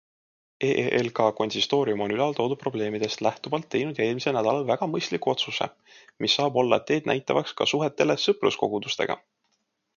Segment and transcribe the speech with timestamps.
[0.67, 5.69] EELK konsistoorium on ülal toodud probleemidest lähtuvalt teinud eelmisel nädalal väga mõistliku otsuse,
[6.25, 9.23] mis saab olla teednäitavaks ka suhetele sõpruskogudustega.